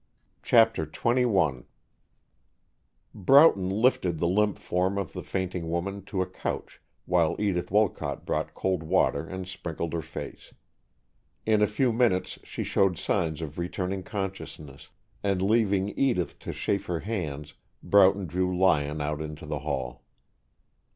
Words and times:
CHAPTER 0.41 0.87
XXI 0.87 1.65
Broughton 3.13 3.69
lifted 3.69 4.17
the 4.17 4.27
limp 4.27 4.57
form 4.57 4.97
of 4.97 5.13
the 5.13 5.21
fainting 5.21 5.69
woman 5.69 6.03
to 6.05 6.23
a 6.23 6.27
couch 6.27 6.81
while 7.05 7.35
Edith 7.37 7.69
Wolcott 7.69 8.25
brought 8.25 8.55
cold 8.55 8.81
water 8.81 9.27
and 9.27 9.47
sprinkled 9.47 9.93
her 9.93 10.01
face. 10.01 10.55
In 11.45 11.61
a 11.61 11.67
few 11.67 11.93
minutes 11.93 12.39
she 12.43 12.63
showed 12.63 12.97
signs 12.97 13.41
of 13.43 13.59
returning 13.59 14.01
consciousness, 14.01 14.89
and 15.21 15.39
leaving 15.39 15.89
Edith 15.89 16.39
to 16.39 16.51
chafe 16.51 16.87
her 16.87 17.01
hands, 17.01 17.53
Broughton 17.83 18.25
drew 18.25 18.57
Lyon 18.57 19.01
out 19.01 19.21
into 19.21 19.45
the 19.45 19.59
hall. 19.59 20.01